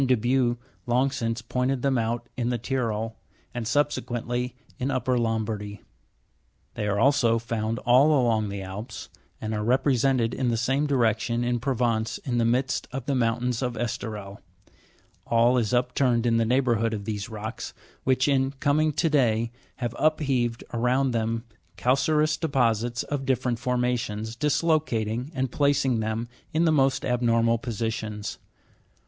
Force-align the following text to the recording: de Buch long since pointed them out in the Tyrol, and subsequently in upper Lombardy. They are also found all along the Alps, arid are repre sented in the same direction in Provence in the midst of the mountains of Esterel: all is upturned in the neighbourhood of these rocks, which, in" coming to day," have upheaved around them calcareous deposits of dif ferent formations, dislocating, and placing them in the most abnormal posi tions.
de 0.03 0.15
Buch 0.17 0.57
long 0.87 1.11
since 1.11 1.43
pointed 1.43 1.83
them 1.83 1.95
out 1.95 2.27
in 2.35 2.49
the 2.49 2.57
Tyrol, 2.57 3.17
and 3.53 3.67
subsequently 3.67 4.55
in 4.79 4.89
upper 4.89 5.15
Lombardy. 5.15 5.83
They 6.73 6.87
are 6.87 6.99
also 6.99 7.37
found 7.37 7.77
all 7.77 8.07
along 8.19 8.49
the 8.49 8.63
Alps, 8.63 9.09
arid 9.43 9.53
are 9.53 9.63
repre 9.63 9.93
sented 9.93 10.33
in 10.33 10.49
the 10.49 10.57
same 10.57 10.87
direction 10.87 11.43
in 11.43 11.59
Provence 11.59 12.17
in 12.17 12.39
the 12.39 12.45
midst 12.45 12.87
of 12.91 13.05
the 13.05 13.13
mountains 13.13 13.61
of 13.61 13.77
Esterel: 13.77 14.39
all 15.27 15.59
is 15.59 15.71
upturned 15.71 16.25
in 16.25 16.37
the 16.37 16.45
neighbourhood 16.45 16.95
of 16.95 17.05
these 17.05 17.29
rocks, 17.29 17.71
which, 18.03 18.27
in" 18.27 18.49
coming 18.59 18.91
to 18.93 19.07
day," 19.07 19.51
have 19.75 19.95
upheaved 19.99 20.63
around 20.73 21.11
them 21.11 21.43
calcareous 21.77 22.37
deposits 22.37 23.03
of 23.03 23.23
dif 23.23 23.43
ferent 23.43 23.59
formations, 23.59 24.35
dislocating, 24.35 25.31
and 25.35 25.51
placing 25.51 25.99
them 25.99 26.27
in 26.53 26.65
the 26.65 26.71
most 26.71 27.05
abnormal 27.05 27.59
posi 27.59 27.93
tions. 27.93 28.39